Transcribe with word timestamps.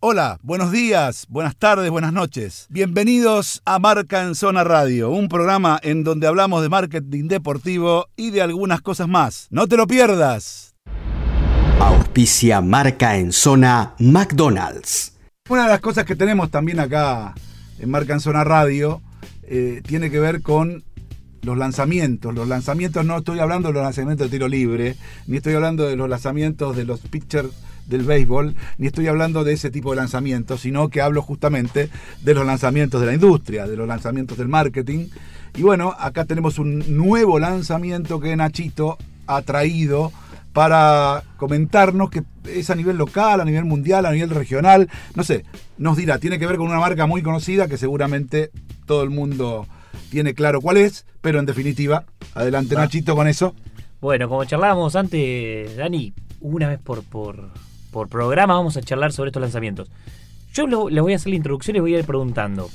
Hola, 0.00 0.38
buenos 0.44 0.70
días, 0.70 1.26
buenas 1.28 1.56
tardes, 1.56 1.90
buenas 1.90 2.12
noches. 2.12 2.68
Bienvenidos 2.70 3.62
a 3.64 3.80
Marca 3.80 4.22
en 4.22 4.36
Zona 4.36 4.62
Radio, 4.62 5.10
un 5.10 5.28
programa 5.28 5.80
en 5.82 6.04
donde 6.04 6.28
hablamos 6.28 6.62
de 6.62 6.68
marketing 6.68 7.26
deportivo 7.26 8.06
y 8.14 8.30
de 8.30 8.40
algunas 8.40 8.80
cosas 8.80 9.08
más. 9.08 9.48
No 9.50 9.66
te 9.66 9.76
lo 9.76 9.88
pierdas. 9.88 10.76
Auspicia 11.80 12.60
Marca 12.60 13.16
en 13.16 13.32
Zona 13.32 13.96
McDonald's. 13.98 15.18
Una 15.48 15.64
de 15.64 15.70
las 15.70 15.80
cosas 15.80 16.04
que 16.04 16.14
tenemos 16.14 16.48
también 16.52 16.78
acá 16.78 17.34
en 17.80 17.90
Marca 17.90 18.12
en 18.12 18.20
Zona 18.20 18.44
Radio 18.44 19.02
eh, 19.42 19.82
tiene 19.84 20.12
que 20.12 20.20
ver 20.20 20.42
con 20.42 20.84
los 21.42 21.58
lanzamientos. 21.58 22.32
Los 22.36 22.46
lanzamientos, 22.46 23.04
no 23.04 23.18
estoy 23.18 23.40
hablando 23.40 23.70
de 23.70 23.74
los 23.74 23.82
lanzamientos 23.82 24.30
de 24.30 24.30
tiro 24.30 24.46
libre, 24.46 24.94
ni 25.26 25.38
estoy 25.38 25.54
hablando 25.54 25.88
de 25.88 25.96
los 25.96 26.08
lanzamientos 26.08 26.76
de 26.76 26.84
los 26.84 27.00
pitchers 27.00 27.50
del 27.88 28.02
béisbol, 28.02 28.54
ni 28.76 28.86
estoy 28.86 29.08
hablando 29.08 29.44
de 29.44 29.54
ese 29.54 29.70
tipo 29.70 29.90
de 29.90 29.96
lanzamientos, 29.96 30.60
sino 30.60 30.88
que 30.88 31.00
hablo 31.00 31.22
justamente 31.22 31.90
de 32.22 32.34
los 32.34 32.46
lanzamientos 32.46 33.00
de 33.00 33.06
la 33.06 33.14
industria, 33.14 33.66
de 33.66 33.76
los 33.76 33.88
lanzamientos 33.88 34.38
del 34.38 34.48
marketing. 34.48 35.06
Y 35.56 35.62
bueno, 35.62 35.94
acá 35.98 36.24
tenemos 36.24 36.58
un 36.58 36.96
nuevo 36.96 37.38
lanzamiento 37.38 38.20
que 38.20 38.36
Nachito 38.36 38.98
ha 39.26 39.42
traído 39.42 40.12
para 40.52 41.22
comentarnos 41.36 42.10
que 42.10 42.22
es 42.44 42.70
a 42.70 42.74
nivel 42.74 42.96
local, 42.96 43.40
a 43.40 43.44
nivel 43.44 43.64
mundial, 43.64 44.06
a 44.06 44.12
nivel 44.12 44.30
regional, 44.30 44.88
no 45.14 45.22
sé, 45.22 45.44
nos 45.76 45.96
dirá, 45.96 46.18
tiene 46.18 46.38
que 46.38 46.46
ver 46.46 46.56
con 46.56 46.66
una 46.66 46.80
marca 46.80 47.06
muy 47.06 47.22
conocida 47.22 47.68
que 47.68 47.76
seguramente 47.76 48.50
todo 48.86 49.02
el 49.02 49.10
mundo 49.10 49.66
tiene 50.10 50.34
claro 50.34 50.60
cuál 50.60 50.78
es, 50.78 51.06
pero 51.20 51.38
en 51.38 51.46
definitiva, 51.46 52.04
adelante 52.34 52.74
Nachito 52.74 53.14
con 53.14 53.28
eso. 53.28 53.54
Bueno, 54.00 54.28
como 54.28 54.44
charlábamos 54.44 54.96
antes, 54.96 55.76
Dani, 55.76 56.12
una 56.40 56.68
vez 56.68 56.78
por, 56.78 57.02
por, 57.02 57.50
por 57.90 58.08
programa 58.08 58.54
vamos 58.54 58.76
a 58.76 58.82
charlar 58.82 59.12
sobre 59.12 59.28
estos 59.28 59.42
lanzamientos. 59.42 59.90
Yo 60.52 60.66
les 60.88 61.02
voy 61.02 61.12
a 61.12 61.16
hacer 61.16 61.30
la 61.30 61.36
introducción 61.36 61.76
y 61.76 61.78
les 61.78 61.82
voy 61.82 61.94
a 61.94 61.98
ir 61.98 62.04
preguntando. 62.04 62.70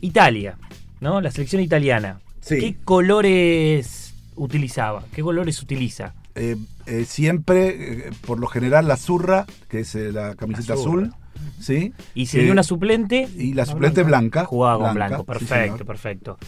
Italia, 0.00 0.58
¿no? 1.00 1.20
La 1.20 1.30
selección 1.30 1.62
italiana. 1.62 2.20
¿Qué 2.46 2.76
colores 2.84 4.14
utilizaba? 4.36 5.04
¿Qué 5.14 5.22
colores 5.22 5.62
utiliza? 5.62 6.14
Eh, 6.34 6.56
eh, 6.86 7.04
siempre, 7.04 8.08
eh, 8.08 8.10
por 8.26 8.38
lo 8.38 8.48
general, 8.48 8.88
la 8.88 8.96
zurra, 8.96 9.46
que 9.68 9.80
es 9.80 9.94
la 9.94 10.34
camiseta 10.34 10.74
azul. 10.74 11.14
¿sí? 11.60 11.92
Y 12.14 12.26
si 12.26 12.48
una 12.50 12.62
suplente. 12.62 13.28
Y 13.36 13.54
la 13.54 13.66
suplente 13.66 14.02
blanca. 14.02 14.44
Jugaba 14.44 14.86
con 14.86 14.94
blanco, 14.94 15.24
perfecto, 15.24 15.84
perfecto. 15.84 16.38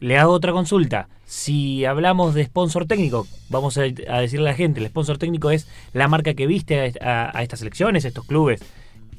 Le 0.00 0.18
hago 0.18 0.32
otra 0.32 0.52
consulta. 0.52 1.08
Si 1.26 1.84
hablamos 1.84 2.34
de 2.34 2.44
sponsor 2.44 2.86
técnico, 2.86 3.26
vamos 3.48 3.78
a, 3.78 3.82
decirle 3.82 4.48
a 4.48 4.52
la 4.52 4.54
gente, 4.54 4.80
el 4.80 4.86
sponsor 4.88 5.18
técnico 5.18 5.50
es 5.50 5.68
la 5.92 6.08
marca 6.08 6.34
que 6.34 6.46
viste 6.46 6.92
a, 7.00 7.30
a 7.32 7.42
estas 7.42 7.60
selecciones, 7.60 8.04
estos 8.04 8.26
clubes. 8.26 8.60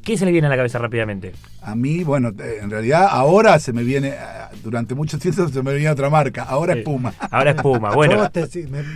¿Qué 0.04 0.18
se 0.18 0.26
le 0.26 0.32
viene 0.32 0.48
a 0.48 0.50
la 0.50 0.56
cabeza 0.56 0.80
rápidamente? 0.80 1.34
A 1.62 1.76
mí, 1.76 2.04
bueno, 2.04 2.30
eh, 2.30 2.60
en 2.62 2.72
realidad 2.72 3.08
ahora 3.08 3.60
se 3.60 3.72
me 3.72 3.84
viene, 3.84 4.10
eh, 4.10 4.18
durante 4.64 4.96
mucho 4.96 5.20
tiempo 5.20 5.48
se 5.48 5.62
me 5.62 5.74
venía 5.74 5.92
otra 5.92 6.10
marca, 6.10 6.44
ahora 6.44 6.74
es 6.74 6.84
Puma. 6.84 7.14
Ahora 7.30 7.52
es 7.52 7.62
Puma, 7.62 7.92
bueno. 7.96 8.28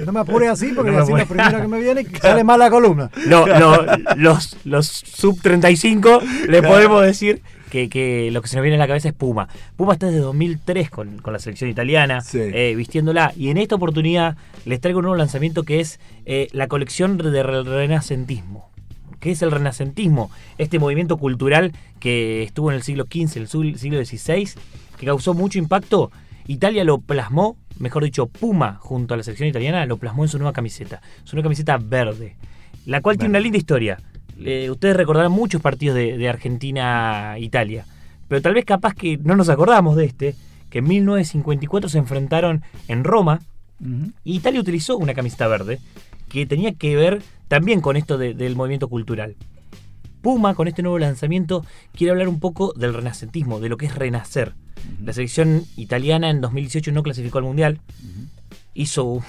no 0.03 0.11
me 0.11 0.19
apures 0.19 0.49
así 0.49 0.71
porque 0.75 0.91
no 0.91 1.03
así 1.03 1.11
lo 1.11 1.27
primero 1.27 1.61
que 1.61 1.67
me 1.67 1.79
viene 1.79 2.07
sale 2.21 2.43
mal 2.43 2.57
la 2.57 2.71
columna. 2.71 3.11
No, 3.27 3.45
no, 3.45 3.77
los, 4.15 4.57
los 4.65 4.87
sub 4.87 5.39
35 5.41 6.21
le 6.47 6.63
podemos 6.63 7.03
decir 7.03 7.43
que, 7.89 8.29
lo 8.31 8.41
que 8.41 8.47
se 8.47 8.55
nos 8.55 8.63
viene 8.63 8.75
a 8.75 8.79
la 8.79 8.87
cabeza 8.87 9.09
es 9.09 9.13
Puma. 9.13 9.47
Puma 9.75 9.93
está 9.93 10.07
desde 10.07 10.19
2003 10.19 10.89
con, 10.89 11.21
la 11.25 11.39
selección 11.39 11.69
italiana, 11.69 12.23
eh, 12.33 12.73
vistiéndola. 12.75 13.33
Y 13.35 13.49
en 13.49 13.57
esta 13.57 13.75
oportunidad 13.75 14.37
les 14.65 14.79
traigo 14.81 14.99
un 14.99 15.03
nuevo 15.03 15.17
lanzamiento 15.17 15.63
que 15.63 15.79
es 15.79 15.99
la 16.53 16.67
colección 16.67 17.17
de 17.17 17.43
renacentismo. 17.43 18.69
¿Qué 19.19 19.31
es 19.31 19.41
el 19.41 19.49
renacentismo? 19.49 20.29
Este 20.59 20.77
movimiento 20.77 21.17
cultural 21.17 21.71
que 21.99 22.43
estuvo 22.43 22.69
en 22.69 22.75
el 22.75 22.83
siglo 22.83 23.05
XV, 23.05 23.37
el 23.37 23.47
siglo 23.47 24.05
XVI, 24.05 24.49
que 24.99 25.05
causó 25.07 25.33
mucho 25.33 25.57
impacto. 25.57 26.11
Italia 26.45 26.83
lo 26.83 26.99
plasmó, 26.99 27.57
mejor 27.79 28.03
dicho, 28.03 28.27
Puma, 28.27 28.77
junto 28.79 29.13
a 29.13 29.17
la 29.17 29.23
selección 29.23 29.49
italiana, 29.49 29.85
lo 29.87 29.97
plasmó 29.97 30.23
en 30.23 30.29
su 30.29 30.37
nueva 30.37 30.53
camiseta, 30.53 31.01
su 31.23 31.35
nueva 31.35 31.45
camiseta 31.45 31.77
verde, 31.77 32.35
la 32.85 33.01
cual 33.01 33.17
tiene 33.17 33.31
una 33.31 33.39
linda 33.39 33.57
historia. 33.57 33.97
Ustedes 34.69 34.95
recordarán 34.95 35.31
muchos 35.31 35.61
partidos 35.61 35.95
de, 35.95 36.29
Argentina-Italia, 36.29 37.85
pero 38.27 38.41
tal 38.41 38.53
vez 38.53 38.65
capaz 38.65 38.93
que 38.93 39.17
no 39.17 39.35
nos 39.35 39.49
acordamos 39.49 39.95
de 39.95 40.05
este, 40.05 40.35
que 40.69 40.79
en 40.79 40.87
1954 40.87 41.89
se 41.89 41.97
enfrentaron 41.97 42.63
en 42.87 43.03
Roma 43.03 43.41
y 44.23 44.35
Italia 44.37 44.59
utilizó 44.59 44.97
una 44.97 45.13
camiseta 45.13 45.47
verde 45.47 45.79
que 46.29 46.45
tenía 46.45 46.73
que 46.73 46.95
ver 46.95 47.21
también 47.47 47.81
con 47.81 47.97
esto 47.97 48.17
del 48.17 48.55
movimiento 48.55 48.87
cultural. 48.87 49.35
Puma, 50.21 50.55
con 50.55 50.67
este 50.67 50.81
nuevo 50.81 50.97
lanzamiento, 50.97 51.63
quiere 51.93 52.11
hablar 52.11 52.27
un 52.27 52.39
poco 52.39 52.73
del 52.73 52.93
renacentismo, 52.93 53.59
de 53.59 53.69
lo 53.69 53.77
que 53.77 53.85
es 53.85 53.95
renacer. 53.95 54.53
La 55.03 55.13
selección 55.13 55.63
italiana 55.77 56.29
en 56.29 56.41
2018 56.41 56.91
no 56.91 57.03
clasificó 57.03 57.37
al 57.37 57.43
Mundial, 57.43 57.79
hizo 58.73 59.23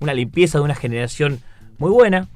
una 0.00 0.14
limpieza 0.14 0.58
de 0.58 0.64
una 0.64 0.74
generación 0.74 1.40
muy 1.78 1.90
buena 1.90 2.28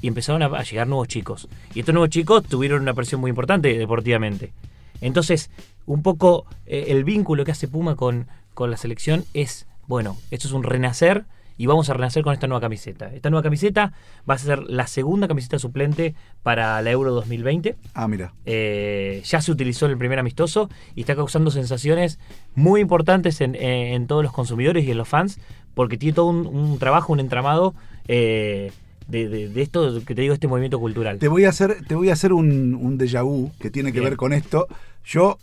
y 0.00 0.08
empezaron 0.08 0.42
a, 0.42 0.62
llegar 0.62 0.86
nuevos 0.86 1.08
chicos. 1.08 1.48
Y 1.74 1.80
estos 1.80 1.92
nuevos 1.92 2.10
chicos 2.10 2.44
tuvieron 2.44 2.82
una 2.82 2.94
presión 2.94 3.20
muy 3.20 3.30
importante 3.30 3.76
deportivamente. 3.76 4.52
Entonces, 5.00 5.50
un 5.86 6.02
poco 6.02 6.46
eh, 6.66 6.86
el 6.88 7.04
vínculo 7.04 7.44
que 7.44 7.52
hace 7.52 7.68
Puma 7.68 7.96
con, 7.96 8.26
con 8.54 8.70
la 8.70 8.76
selección 8.76 9.24
es, 9.34 9.66
bueno, 9.86 10.16
esto 10.30 10.48
es 10.48 10.52
un 10.52 10.62
renacer 10.62 11.24
y 11.60 11.66
vamos 11.66 11.90
a 11.90 11.92
renacer 11.92 12.22
con 12.22 12.32
esta 12.32 12.46
nueva 12.46 12.62
camiseta. 12.62 13.12
Esta 13.12 13.28
nueva 13.28 13.42
camiseta 13.42 13.92
va 14.28 14.32
a 14.32 14.38
ser 14.38 14.62
la 14.62 14.86
segunda 14.86 15.28
camiseta 15.28 15.58
suplente 15.58 16.14
para 16.42 16.80
la 16.80 16.90
Euro 16.90 17.12
2020. 17.12 17.76
Ah, 17.92 18.08
mira. 18.08 18.32
Eh, 18.46 19.20
ya 19.26 19.42
se 19.42 19.52
utilizó 19.52 19.84
en 19.84 19.92
el 19.92 19.98
primer 19.98 20.18
amistoso 20.18 20.70
y 20.94 21.00
está 21.00 21.14
causando 21.14 21.50
sensaciones 21.50 22.18
muy 22.54 22.80
importantes 22.80 23.42
en, 23.42 23.56
en 23.56 24.06
todos 24.06 24.22
los 24.22 24.32
consumidores 24.32 24.86
y 24.86 24.90
en 24.90 24.96
los 24.96 25.06
fans, 25.06 25.38
porque 25.74 25.98
tiene 25.98 26.14
todo 26.14 26.28
un, 26.28 26.78
trabajo, 26.78 27.12
un 27.12 27.20
entramado. 27.20 27.74
Eh, 28.08 28.72
de, 29.10 29.50
esto 29.56 30.00
que 30.04 30.14
te 30.14 30.22
digo, 30.22 30.34
este 30.34 30.48
movimiento 30.48 30.78
cultural. 30.78 31.18
Te 31.18 31.28
voy 31.28 31.44
a 31.44 31.50
hacer, 31.50 31.84
te 31.86 31.94
voy 31.94 32.10
a 32.10 32.12
hacer 32.12 32.32
un, 32.32 32.74
un 32.74 32.98
déjà 32.98 33.22
vu 33.22 33.50
que 33.58 33.70
tiene 33.70 33.92
que 33.92 34.00
ver 34.00 34.16
con 34.16 34.32
esto. 34.32 34.66
Yo 35.04 35.38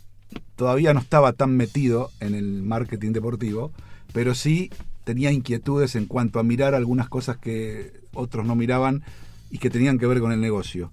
todavía 0.56 0.94
no 0.94 1.00
estaba 1.00 1.32
tan 1.32 1.56
metido 1.56 2.10
en 2.20 2.34
el 2.34 2.62
marketing 2.62 3.12
deportivo, 3.12 3.72
pero 4.12 4.34
sí 4.34 4.70
tenía 5.04 5.32
inquietudes 5.32 5.96
en 5.96 6.06
cuanto 6.06 6.38
a 6.38 6.42
mirar 6.42 6.74
algunas 6.74 7.08
cosas 7.08 7.38
que 7.38 7.92
otros 8.12 8.44
no 8.44 8.54
miraban 8.54 9.02
y 9.50 9.58
que 9.58 9.70
tenían 9.70 9.98
que 9.98 10.06
ver 10.06 10.20
con 10.20 10.32
el 10.32 10.40
negocio. 10.40 10.90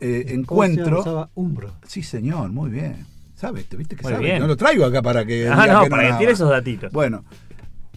eh, 0.00 0.26
encuentro... 0.28 1.00
Usaba 1.00 1.30
Umbro. 1.34 1.74
Sí, 1.86 2.02
señor, 2.02 2.50
muy 2.50 2.70
bien. 2.70 3.06
¿Sabes? 3.34 3.66
¿Te 3.66 3.76
viste 3.76 3.96
que 3.96 4.02
sabe? 4.02 4.38
No 4.38 4.46
lo 4.46 4.56
traigo 4.56 4.84
acá 4.84 5.02
para 5.02 5.24
que... 5.24 5.48
Ah, 5.48 5.66
no, 5.66 5.88
para 5.88 6.12
que 6.12 6.18
tire 6.18 6.32
esos 6.32 6.48
datitos. 6.48 6.90
Bueno, 6.92 7.24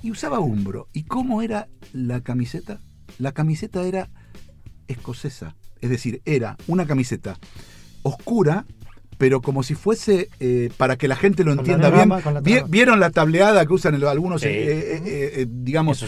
y 0.01 0.11
usaba 0.11 0.39
Umbro. 0.39 0.87
¿Y 0.93 1.03
cómo 1.03 1.41
era 1.41 1.67
la 1.93 2.21
camiseta? 2.21 2.79
La 3.17 3.31
camiseta 3.31 3.83
era 3.83 4.09
escocesa, 4.87 5.55
es 5.81 5.89
decir, 5.89 6.21
era 6.25 6.57
una 6.67 6.85
camiseta 6.85 7.37
oscura, 8.03 8.65
pero 9.19 9.41
como 9.41 9.63
si 9.63 9.75
fuese, 9.75 10.29
eh, 10.39 10.71
para 10.77 10.95
que 10.95 11.09
la 11.09 11.17
gente 11.17 11.43
lo 11.43 11.51
entienda 11.51 11.89
bien, 11.89 12.63
¿vieron 12.69 13.01
la 13.01 13.09
tableada 13.09 13.65
que 13.65 13.73
usan 13.73 14.01
algunos, 14.01 14.41
eh, 14.43 14.47
eh, 14.49 15.45
digamos, 15.49 16.01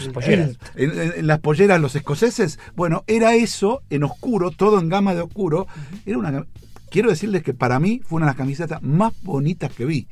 en, 0.74 1.26
las 1.26 1.38
polleras 1.40 1.78
los 1.78 1.94
escoceses? 1.94 2.58
Bueno, 2.74 3.04
era 3.06 3.34
eso 3.34 3.82
en 3.90 4.04
oscuro, 4.04 4.50
todo 4.50 4.80
en 4.80 4.88
gama 4.88 5.14
de 5.14 5.20
oscuro. 5.20 5.66
Era 6.06 6.16
una, 6.16 6.46
quiero 6.90 7.10
decirles 7.10 7.42
que 7.42 7.52
para 7.52 7.78
mí 7.78 8.00
fue 8.02 8.16
una 8.16 8.24
de 8.24 8.30
las 8.30 8.36
camisetas 8.36 8.82
más 8.82 9.12
bonitas 9.22 9.70
que 9.70 9.84
vi. 9.84 10.08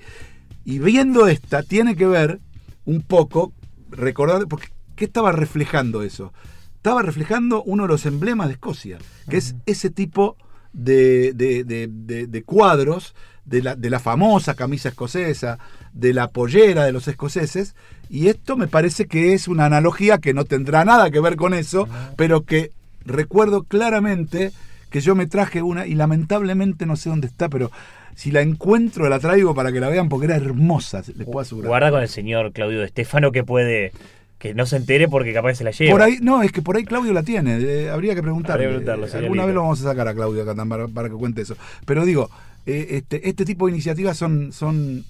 Y 0.66 0.78
viendo 0.78 1.26
esta, 1.26 1.62
tiene 1.62 1.96
que 1.96 2.06
ver 2.06 2.38
un 2.84 3.00
poco 3.00 3.54
recordar, 3.88 4.46
porque 4.46 4.68
¿qué 4.94 5.06
estaba 5.06 5.32
reflejando 5.32 6.02
eso? 6.02 6.34
Estaba 6.74 7.00
reflejando 7.00 7.62
uno 7.62 7.84
de 7.84 7.88
los 7.88 8.04
emblemas 8.04 8.48
de 8.48 8.54
Escocia, 8.54 8.98
que 9.30 9.38
es 9.38 9.56
ese 9.64 9.88
tipo 9.88 10.36
de, 10.72 11.32
de, 11.34 12.42
cuadros 12.44 13.14
de 13.44 13.62
la, 13.62 13.76
de 13.76 13.90
la, 13.90 13.98
famosa 13.98 14.54
camisa 14.54 14.90
escocesa, 14.90 15.58
de 15.92 16.12
la 16.12 16.28
pollera 16.28 16.84
de 16.84 16.92
los 16.92 17.08
escoceses, 17.08 17.74
y 18.08 18.28
esto 18.28 18.56
me 18.56 18.66
parece 18.66 19.06
que 19.06 19.34
es 19.34 19.48
una 19.48 19.66
analogía 19.66 20.18
que 20.18 20.34
no 20.34 20.44
tendrá 20.44 20.84
nada 20.84 21.10
que 21.10 21.20
ver 21.20 21.36
con 21.36 21.54
eso, 21.54 21.88
pero 22.16 22.44
que 22.44 22.70
recuerdo 23.04 23.64
claramente 23.64 24.52
que 24.90 25.00
yo 25.00 25.14
me 25.14 25.26
traje 25.26 25.62
una, 25.62 25.86
y 25.86 25.94
lamentablemente 25.94 26.86
no 26.86 26.96
sé 26.96 27.10
dónde 27.10 27.28
está, 27.28 27.48
pero 27.48 27.70
si 28.16 28.30
la 28.30 28.42
encuentro 28.42 29.08
la 29.08 29.18
traigo 29.18 29.54
para 29.54 29.72
que 29.72 29.80
la 29.80 29.88
vean 29.88 30.08
porque 30.08 30.26
era 30.26 30.36
hermosa, 30.36 31.02
les 31.16 31.24
puedo 31.24 31.40
asegurar. 31.40 31.68
Guarda 31.68 31.90
con 31.90 32.02
el 32.02 32.08
señor 32.08 32.52
Claudio 32.52 32.80
de 32.80 32.86
Estefano 32.86 33.32
que 33.32 33.44
puede 33.44 33.92
que 34.40 34.54
no 34.54 34.64
se 34.64 34.76
entere 34.76 35.06
porque 35.06 35.34
capaz 35.34 35.54
se 35.54 35.64
la 35.64 35.70
lleva. 35.70 35.92
Por 35.92 36.00
ahí, 36.02 36.16
no, 36.22 36.42
es 36.42 36.50
que 36.50 36.62
por 36.62 36.76
ahí 36.76 36.84
Claudio 36.84 37.12
la 37.12 37.22
tiene. 37.22 37.58
eh, 37.60 37.90
habría 37.90 38.14
que 38.14 38.22
preguntarle. 38.22 38.64
Habría 38.64 38.78
que 38.80 38.84
preguntarlo, 38.86 39.18
Alguna 39.22 39.44
vez 39.44 39.54
lo 39.54 39.60
vamos 39.60 39.80
a 39.82 39.84
sacar 39.84 40.08
a 40.08 40.14
Claudio 40.14 40.42
acá 40.42 40.64
para, 40.64 40.88
para 40.88 41.08
que 41.10 41.14
cuente 41.14 41.42
eso. 41.42 41.56
Pero 41.84 42.06
digo, 42.06 42.30
eh, 42.64 42.86
este, 42.92 43.28
este 43.28 43.44
tipo 43.44 43.66
de 43.66 43.72
iniciativas 43.72 44.16
son, 44.16 44.50
son 44.52 45.04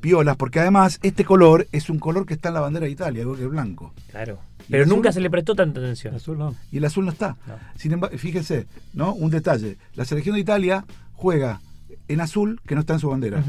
piolas, 0.00 0.36
porque 0.38 0.58
además 0.58 0.98
este 1.02 1.22
color 1.22 1.66
es 1.70 1.90
un 1.90 1.98
color 1.98 2.24
que 2.24 2.32
está 2.32 2.48
en 2.48 2.54
la 2.54 2.60
bandera 2.60 2.86
de 2.86 2.92
Italia, 2.92 3.20
igual 3.22 3.36
que 3.36 3.42
el 3.44 3.50
blanco. 3.50 3.92
Claro. 4.10 4.38
¿Y 4.66 4.70
Pero 4.72 4.84
el 4.84 4.88
nunca 4.88 5.10
azul? 5.10 5.14
se 5.16 5.20
le 5.20 5.30
prestó 5.30 5.54
tanta 5.54 5.80
atención. 5.80 6.14
Azul 6.14 6.38
no. 6.38 6.54
Y 6.70 6.78
el 6.78 6.84
azul 6.86 7.04
no 7.04 7.12
está. 7.12 7.36
No. 7.46 7.54
Sin 7.76 7.92
embargo, 7.92 8.16
fíjense, 8.16 8.66
¿no? 8.94 9.12
Un 9.12 9.30
detalle. 9.30 9.76
La 9.96 10.06
selección 10.06 10.34
de 10.36 10.40
Italia 10.40 10.86
juega 11.12 11.60
en 12.08 12.22
azul, 12.22 12.58
que 12.66 12.74
no 12.74 12.80
está 12.80 12.94
en 12.94 13.00
su 13.00 13.10
bandera. 13.10 13.44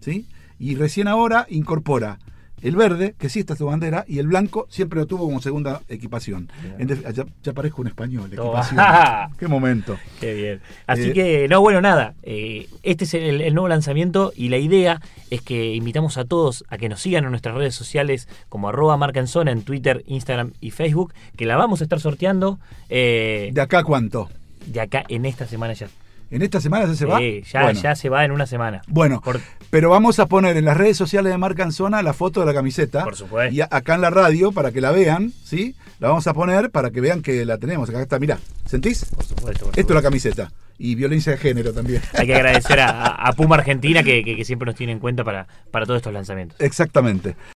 ¿Sí? 0.00 0.26
Y 0.58 0.74
recién 0.74 1.08
ahora 1.08 1.46
incorpora 1.48 2.18
el 2.62 2.74
verde, 2.76 3.14
que 3.18 3.28
sí 3.28 3.40
está 3.40 3.54
su 3.54 3.66
bandera, 3.66 4.04
y 4.08 4.18
el 4.18 4.26
blanco 4.28 4.66
siempre 4.70 4.98
lo 4.98 5.06
tuvo 5.06 5.24
como 5.26 5.40
segunda 5.40 5.82
equipación. 5.88 6.50
En 6.78 6.88
ya, 6.88 7.24
ya 7.42 7.52
parezco 7.52 7.82
un 7.82 7.88
español, 7.88 8.32
equipación. 8.32 8.80
Qué 9.38 9.46
momento. 9.46 9.98
Qué 10.20 10.34
bien. 10.34 10.60
Así 10.86 11.10
Eh, 11.10 11.12
que, 11.12 11.48
no, 11.48 11.60
bueno, 11.60 11.80
nada. 11.80 12.14
eh, 12.22 12.68
este 12.82 13.04
es 13.04 13.14
el, 13.14 13.40
el 13.40 13.54
nuevo 13.54 13.68
lanzamiento 13.68 14.32
y 14.34 14.48
la 14.48 14.58
idea 14.58 15.00
es 15.30 15.42
que 15.42 15.74
invitamos 15.74 16.16
a 16.18 16.24
todos 16.24 16.64
a 16.68 16.78
que 16.78 16.88
nos 16.88 17.00
sigan 17.00 17.24
en 17.24 17.30
nuestras 17.30 17.54
redes 17.54 17.74
sociales 17.74 18.28
como 18.48 18.68
arroba 18.68 18.96
marca 18.96 19.20
en 19.20 19.26
zona 19.26 19.50
en 19.52 19.62
Twitter, 19.62 20.02
Instagram 20.06 20.52
y 20.60 20.70
Facebook, 20.70 21.12
que 21.36 21.46
la 21.46 21.56
vamos 21.56 21.80
a 21.80 21.84
estar 21.84 22.00
sorteando 22.00 22.58
eh, 22.88 23.50
¿De 23.52 23.60
acá 23.60 23.82
cuánto? 23.84 24.28
de 24.66 24.80
acá 24.80 25.04
en 25.08 25.26
esta 25.26 25.46
semana 25.46 25.74
ya. 25.74 25.88
¿En 26.30 26.42
esta 26.42 26.60
semana 26.60 26.86
ya 26.86 26.94
se 26.94 27.06
va? 27.06 27.18
Sí, 27.18 27.42
ya, 27.52 27.62
bueno, 27.62 27.80
ya 27.80 27.94
se 27.94 28.08
va 28.08 28.24
en 28.24 28.32
una 28.32 28.46
semana. 28.46 28.82
Bueno, 28.88 29.20
Por- 29.20 29.40
pero 29.70 29.90
vamos 29.90 30.18
a 30.18 30.26
poner 30.26 30.56
en 30.56 30.64
las 30.64 30.76
redes 30.76 30.96
sociales 30.96 31.30
de 31.30 31.38
Marca 31.38 31.62
en 31.62 31.70
Zona 31.72 32.02
la 32.02 32.12
foto 32.12 32.40
de 32.40 32.46
la 32.46 32.54
camiseta. 32.54 33.04
Por 33.04 33.14
supuesto. 33.14 33.54
Y 33.54 33.60
acá 33.60 33.94
en 33.94 34.00
la 34.00 34.10
radio, 34.10 34.50
para 34.52 34.72
que 34.72 34.80
la 34.80 34.90
vean, 34.90 35.32
¿sí? 35.44 35.76
La 36.00 36.08
vamos 36.08 36.26
a 36.26 36.34
poner 36.34 36.70
para 36.70 36.90
que 36.90 37.00
vean 37.00 37.22
que 37.22 37.44
la 37.44 37.58
tenemos. 37.58 37.88
Acá 37.88 38.02
está, 38.02 38.18
mirá. 38.18 38.38
¿Sentís? 38.66 39.04
Por 39.04 39.24
supuesto. 39.24 39.66
por 39.66 39.78
Esto 39.78 39.92
es 39.92 39.94
la 39.94 40.02
camiseta. 40.02 40.50
Y 40.78 40.94
violencia 40.94 41.32
de 41.32 41.38
género 41.38 41.72
también. 41.72 42.02
Hay 42.12 42.26
que 42.26 42.34
agradecer 42.34 42.80
a, 42.80 43.06
a 43.06 43.32
Puma 43.32 43.56
Argentina 43.56 44.02
que, 44.02 44.22
que- 44.24 44.36
que 44.36 44.44
siempre 44.44 44.66
nos 44.66 44.74
tiene 44.74 44.92
en 44.92 44.98
cuenta 44.98 45.22
para, 45.24 45.46
para 45.70 45.86
todos 45.86 45.98
estos 45.98 46.12
lanzamientos. 46.12 46.60
Exactamente. 46.60 47.36